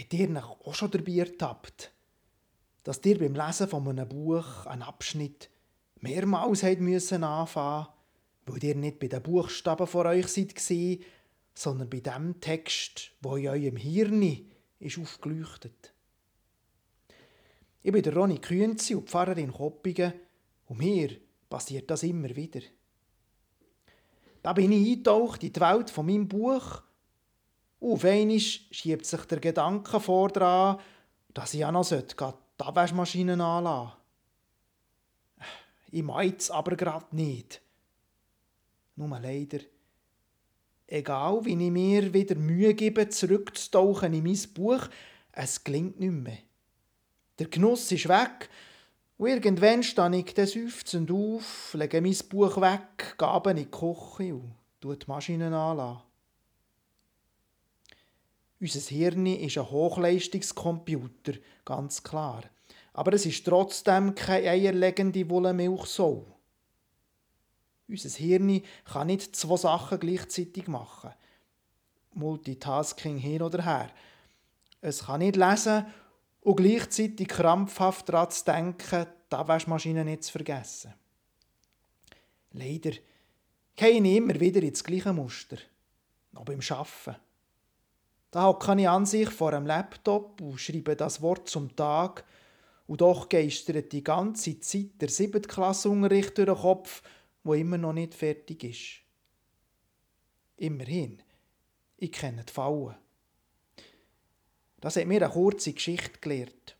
Habt 0.00 0.14
ihr 0.14 0.30
euch 0.30 0.44
auch 0.44 0.74
schon 0.74 0.90
dabei 0.90 1.12
ertappt, 1.12 1.92
dass 2.84 3.04
ihr 3.04 3.18
beim 3.18 3.34
Lesen 3.34 3.68
von 3.68 3.86
einem 3.86 4.08
Buch 4.08 4.64
einen 4.64 4.82
Abschnitt 4.82 5.50
mehrmals 6.00 6.62
habt 6.62 6.80
müssen 6.80 7.22
anfangen 7.22 7.88
weil 8.46 8.64
ihr 8.64 8.74
nicht 8.74 8.98
bei 8.98 9.08
den 9.08 9.22
Buchstaben 9.22 9.86
vor 9.86 10.06
euch 10.06 10.26
seid, 10.28 10.54
sondern 11.54 11.90
bei 11.90 12.00
dem 12.00 12.40
Text, 12.40 13.12
wo 13.20 13.36
in 13.36 13.48
eurem 13.48 13.76
Hirn 13.76 14.50
ist 14.78 14.98
aufgeleuchtet. 14.98 15.92
Ich 17.82 17.92
bin 17.92 18.02
der 18.02 18.14
Ronny 18.14 18.38
Künzi 18.38 18.94
und 18.94 19.08
Pfarrerin 19.08 19.52
Koppingen 19.52 20.14
und 20.66 20.78
mir 20.78 21.16
passiert 21.48 21.90
das 21.90 22.02
immer 22.02 22.34
wieder. 22.34 22.60
Da 24.42 24.54
bin 24.54 24.72
ich 24.72 24.92
eingetaucht 24.92 25.42
in 25.44 25.52
die 25.52 25.60
Welt 25.60 25.90
von 25.90 26.06
meinem 26.06 26.26
Buch 26.26 26.82
auf 27.80 28.04
einmal 28.04 28.38
schiebt 28.38 29.06
sich 29.06 29.22
der 29.22 29.40
Gedanke 29.40 30.00
vor 30.00 30.28
dran, 30.28 30.78
dass 31.32 31.54
ich 31.54 31.64
auch 31.64 31.72
noch 31.72 31.88
die 31.88 32.04
Abwaschmaschine 32.58 33.32
anlassen 33.42 33.92
Ich 35.90 36.02
meine 36.02 36.36
es 36.36 36.50
aber 36.50 36.76
gerade 36.76 37.06
nicht. 37.16 37.62
Nur 38.96 39.18
leider, 39.18 39.60
egal 40.86 41.44
wie 41.44 41.52
ich 41.52 41.70
mir 41.70 42.12
wieder 42.12 42.34
Mühe 42.34 42.74
gebe, 42.74 43.08
zurückzutauchen 43.08 44.12
in 44.12 44.24
mein 44.24 44.38
Buch, 44.52 44.88
es 45.32 45.64
gelingt 45.64 45.98
nicht 45.98 46.12
mehr. 46.12 46.38
Der 47.38 47.48
Genuss 47.48 47.90
ist 47.92 48.08
weg 48.08 48.50
und 49.16 49.28
irgendwann 49.28 49.82
stehe 49.82 50.16
ich 50.16 50.34
dann 50.34 50.46
seufzend 50.46 51.10
auf, 51.10 51.72
lege 51.72 52.02
mein 52.02 52.16
Buch 52.28 52.60
weg, 52.60 53.16
gabe 53.16 53.52
in 53.52 53.56
die 53.56 53.66
Küche 53.66 54.34
und 54.34 55.02
die 55.02 55.06
Maschine 55.06 55.46
anlassen. 55.46 56.09
Unser 58.60 58.80
Hirn 58.80 59.24
ist 59.24 59.56
ein 59.56 59.70
Hochleistungskomputer, 59.70 61.32
ganz 61.64 62.02
klar. 62.02 62.42
Aber 62.92 63.14
es 63.14 63.24
ist 63.24 63.44
trotzdem 63.46 64.14
keine 64.14 64.50
eierlegende 64.50 65.28
Wollmilchsau. 65.30 66.26
Unser 67.88 68.10
Hirn 68.10 68.62
kann 68.84 69.06
nicht 69.06 69.34
zwei 69.34 69.56
Sachen 69.56 69.98
gleichzeitig 69.98 70.68
machen. 70.68 71.10
Multitasking 72.12 73.16
hin 73.16 73.42
oder 73.42 73.64
her. 73.64 73.90
Es 74.82 75.06
kann 75.06 75.20
nicht 75.20 75.36
lesen 75.36 75.86
und 76.42 76.56
gleichzeitig 76.56 77.28
krampfhaft 77.28 78.08
daran 78.08 78.30
zu 78.30 78.44
denken, 78.44 79.06
die 79.30 79.36
Abwaschmaschine 79.36 80.04
nicht 80.04 80.24
zu 80.24 80.32
vergessen. 80.32 80.92
Leider 82.52 82.92
gehe 83.76 83.90
ich 83.90 84.16
immer 84.16 84.38
wieder 84.38 84.62
ins 84.62 84.84
gleiche 84.84 85.12
Muster, 85.12 85.56
noch 86.32 86.44
beim 86.44 86.60
Arbeiten. 86.68 87.29
Da 88.30 88.46
hocke 88.46 88.80
ich 88.80 88.88
an 88.88 89.06
sich 89.06 89.28
vor 89.28 89.52
einem 89.52 89.66
Laptop 89.66 90.40
und 90.40 90.58
schreibe 90.58 90.96
das 90.96 91.20
Wort 91.20 91.48
zum 91.48 91.74
Tag 91.74 92.24
und 92.86 93.00
doch 93.00 93.28
geistert 93.28 93.92
die 93.92 94.04
ganze 94.04 94.60
Zeit 94.60 95.00
der 95.00 95.08
Siebtklassunterricht 95.08 96.38
durch 96.38 96.46
den 96.46 96.56
Kopf 96.56 97.02
wo 97.42 97.54
immer 97.54 97.78
noch 97.78 97.92
nicht 97.92 98.14
fertig 98.14 98.64
ist. 98.64 99.00
Immerhin, 100.56 101.22
ich 101.96 102.12
kenne 102.12 102.44
die 102.44 102.52
Fallen. 102.52 102.94
Das 104.80 104.96
hat 104.96 105.06
mir 105.06 105.22
eine 105.22 105.32
kurze 105.32 105.72
Geschichte 105.72 106.18
gelehrt. 106.20 106.76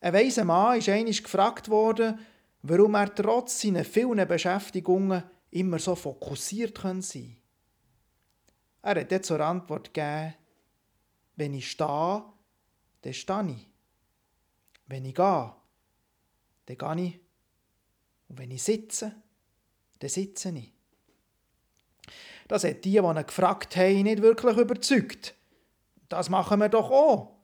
Ein 0.00 0.14
weiser 0.14 0.44
Mann 0.44 0.78
ist 0.78 0.88
einmal 0.88 1.12
gefragt 1.12 1.68
worden, 1.68 2.18
warum 2.62 2.94
er 2.94 3.14
trotz 3.14 3.60
seiner 3.60 3.84
vielen 3.84 4.26
Beschäftigungen 4.26 5.22
immer 5.50 5.78
so 5.78 5.94
fokussiert 5.94 6.78
sein 6.78 7.00
kann. 7.00 7.36
Er 8.82 9.00
hat 9.00 9.12
dann 9.12 9.22
zur 9.22 9.40
Antwort 9.40 9.94
gegeben, 9.94 10.34
wenn 11.36 11.54
ich 11.54 11.70
stehe, 11.70 12.24
dann 13.02 13.14
stehe 13.14 13.50
ich. 13.50 13.68
Wenn 14.86 15.04
ich 15.04 15.14
gehe, 15.14 15.54
dann 16.66 16.76
gehe 16.76 17.06
ich 17.06 17.20
und 18.28 18.38
wenn 18.38 18.50
ich 18.50 18.62
sitze, 18.62 19.14
dann 19.98 20.10
sitze 20.10 20.50
ich. 20.50 20.72
Das 22.48 22.64
hat 22.64 22.84
die, 22.84 22.92
die 22.92 22.96
ihn 22.96 23.26
gefragt 23.26 23.76
haben, 23.76 24.02
nicht 24.02 24.20
wirklich 24.20 24.56
überzeugt. 24.56 25.34
Das 26.08 26.28
machen 26.28 26.58
wir 26.60 26.68
doch 26.68 26.90
auch. 26.90 27.36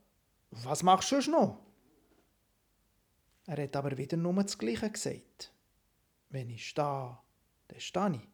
Was 0.51 0.83
machst 0.83 1.13
du 1.13 1.31
noch? 1.31 1.61
Er 3.47 3.63
hat 3.63 3.77
aber 3.77 3.97
wieder 3.97 4.17
nur 4.17 4.35
das 4.43 4.59
Gleiche 4.59 4.91
gesagt. 4.91 5.53
Wenn 6.31 6.51
ich 6.51 6.69
stehe, 6.69 7.19
dann 7.69 7.81
stehe 7.81 8.15
ich. 8.17 8.29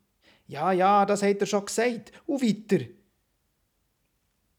Ja, 0.47 0.73
ja, 0.73 1.07
das 1.07 1.23
hat 1.23 1.41
er 1.41 1.47
schon 1.47 1.65
gesagt. 1.65 2.13
Und 2.27 2.43
weiter. 2.43 2.85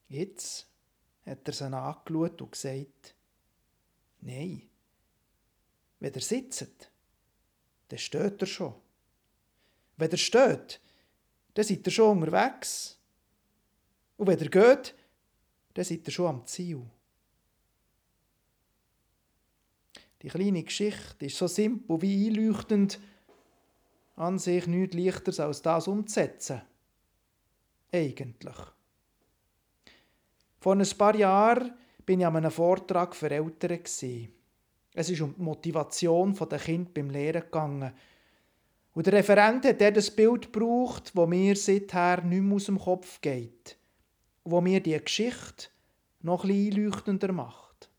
Jetzt 0.07 0.67
hat 1.25 1.47
er 1.47 1.53
sie 1.53 1.65
angeschaut 1.65 2.41
und 2.41 2.51
gesagt, 2.51 3.15
nein, 4.21 4.61
wenn 5.99 6.13
ihr 6.13 6.21
sitzt, 6.21 6.91
dann 7.87 7.99
steht 7.99 8.41
er 8.41 8.47
schon. 8.47 8.75
Wenn 9.97 10.11
er 10.11 10.17
steht, 10.17 10.79
dann 11.53 11.65
seid 11.65 11.85
ihr 11.85 11.91
schon 11.91 12.21
unterwegs. 12.21 12.99
Und 14.17 14.27
wenn 14.27 14.39
er 14.39 14.49
geht, 14.49 14.95
dann 15.73 15.85
seid 15.85 16.07
ihr 16.07 16.11
schon 16.11 16.27
am 16.27 16.45
Ziel. 16.45 16.81
Die 20.21 20.27
kleine 20.27 20.63
Geschichte 20.63 21.25
ist 21.25 21.37
so 21.37 21.47
simpel 21.47 22.01
wie 22.01 22.27
einleuchtend, 22.27 22.99
an 24.15 24.39
sich 24.39 24.67
nichts 24.67 24.95
leichter 24.95 25.45
als 25.45 25.61
das 25.61 25.87
umzusetzen. 25.87 26.61
Eigentlich. 27.91 28.55
Vor 30.59 30.75
ein 30.75 30.89
paar 30.97 31.15
Jahren 31.15 31.73
bin 32.05 32.19
ich 32.19 32.25
an 32.25 32.35
einem 32.35 32.51
Vortrag 32.51 33.15
für 33.15 33.29
Eltern. 33.29 33.79
Es 34.93 35.09
ist 35.09 35.21
um 35.21 35.35
die 35.35 35.41
Motivation 35.41 36.33
der 36.33 36.59
Kind 36.59 36.93
beim 36.93 37.09
Lehren 37.09 37.41
gegangen. 37.41 37.93
Und 38.93 39.05
der 39.05 39.13
Referent 39.13 39.65
hat 39.65 39.81
das 39.81 40.09
Bild 40.09 40.53
gebraucht, 40.53 41.11
das 41.13 41.27
mir 41.27 41.55
seither 41.55 42.21
nicht 42.21 42.41
mehr 42.41 42.55
aus 42.55 42.65
dem 42.65 42.79
Kopf 42.79 43.19
geht. 43.19 43.77
Und 44.43 44.53
wo 44.53 44.61
mir 44.61 44.81
die 44.81 44.97
Geschichte 44.97 45.67
noch 46.21 46.45
etwas 46.45 46.55
einleuchtender 46.55 47.31
macht. 47.33 47.89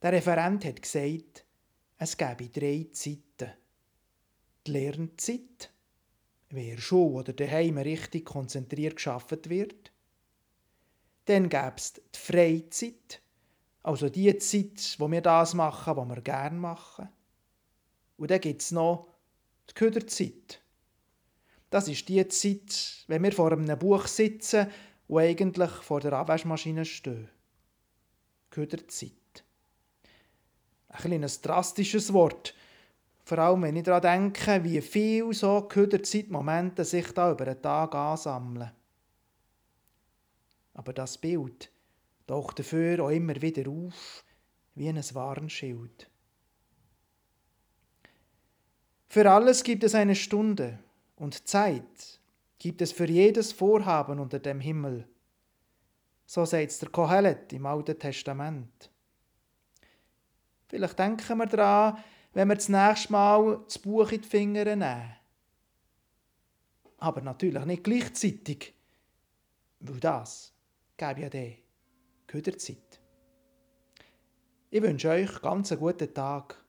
Der 0.00 0.12
Referent 0.12 0.64
hat 0.64 0.80
gesagt, 0.80 1.44
es 1.98 2.16
gäbe 2.16 2.48
drei 2.48 2.86
Zeiten. 2.92 3.52
Die 4.66 4.72
Lernzeit, 4.72 5.70
wenn 6.50 6.68
in 6.70 6.78
Schule 6.78 7.20
oder 7.20 7.32
daheim 7.32 7.78
richtig 7.78 8.24
konzentriert 8.24 8.96
geschafft 8.96 9.48
wird. 9.48 9.92
Dann 11.26 11.48
gäbe 11.48 11.74
es 11.76 11.94
die 11.94 12.18
Freizeit, 12.18 13.20
also 13.82 14.08
die 14.08 14.36
Zeit, 14.38 14.96
wo 14.98 15.10
wir 15.10 15.20
das 15.20 15.54
machen, 15.54 15.96
was 15.96 16.08
wir 16.08 16.20
gerne 16.22 16.58
machen. 16.58 17.08
Und 18.16 18.30
dann 18.30 18.40
gibt 18.40 18.62
es 18.62 18.72
noch 18.72 19.08
die 19.68 19.74
Köderzeit. 19.74 20.60
Das 21.70 21.88
ist 21.88 22.08
die 22.08 22.26
Zeit, 22.28 23.04
wenn 23.08 23.22
wir 23.22 23.32
vor 23.32 23.52
einem 23.52 23.78
Buch 23.78 24.06
sitzen 24.06 24.68
und 25.08 25.20
eigentlich 25.20 25.70
vor 25.70 26.00
der 26.00 26.12
Abwaschmaschine 26.12 26.84
stehen. 26.84 27.28
Köderzeit. 28.50 29.12
Ein 30.88 31.00
kleines 31.00 31.40
drastisches 31.40 32.12
Wort. 32.12 32.54
Vor 33.26 33.38
allem, 33.38 33.62
wenn 33.62 33.74
ich 33.74 33.82
daran 33.82 34.32
denke, 34.32 34.62
wie 34.62 34.80
viele 34.80 35.34
so 35.34 35.62
Köderzeitmomente 35.62 36.84
sich 36.84 37.10
da 37.12 37.32
über 37.32 37.44
den 37.46 37.60
Tag 37.60 37.92
ansammeln. 37.92 38.70
Aber 40.74 40.92
das 40.92 41.18
Bild, 41.18 41.72
taucht 42.28 42.60
dafür 42.60 43.02
auch 43.02 43.10
immer 43.10 43.34
wieder 43.42 43.68
auf 43.68 44.24
wie 44.76 44.88
ein 44.88 45.02
Warnschild. 45.12 46.08
Für 49.08 49.28
alles 49.28 49.64
gibt 49.64 49.82
es 49.82 49.96
eine 49.96 50.14
Stunde 50.14 50.78
und 51.16 51.48
Zeit 51.48 52.20
gibt 52.60 52.80
es 52.80 52.92
für 52.92 53.10
jedes 53.10 53.52
Vorhaben 53.52 54.20
unter 54.20 54.38
dem 54.38 54.60
Himmel. 54.60 55.04
So 56.26 56.44
sagt 56.44 56.80
der 56.80 56.90
Kohelet 56.90 57.52
im 57.52 57.66
Alten 57.66 57.98
Testament. 57.98 58.88
Vielleicht 60.68 60.96
denken 60.96 61.38
wir 61.38 61.46
daran, 61.46 61.98
wenn 62.36 62.48
wir 62.48 62.56
das 62.56 62.68
nächste 62.68 63.12
Mal 63.12 63.62
das 63.64 63.78
Buch 63.78 64.12
in 64.12 64.20
die 64.20 64.28
Finger 64.28 64.64
nehmen. 64.66 65.16
Aber 66.98 67.22
natürlich 67.22 67.64
nicht 67.64 67.82
gleichzeitig, 67.82 68.74
weil 69.80 70.00
das 70.00 70.52
gäbe 70.98 71.22
ja 71.22 71.30
den 71.30 71.56
Köderzeit. 72.26 73.00
Ich 74.68 74.82
wünsche 74.82 75.08
euch 75.08 75.40
ganz 75.40 75.72
einen 75.72 75.80
guten 75.80 76.12
Tag, 76.12 76.62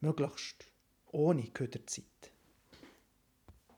möglichst 0.00 0.66
ohne 1.12 1.46
Köderzeit. 1.46 2.29